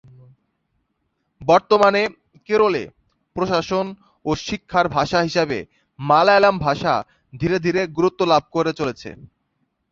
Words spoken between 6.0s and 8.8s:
মালয়ালম ভাষা ধীরে ধীরে গুরুত্ব লাভ করে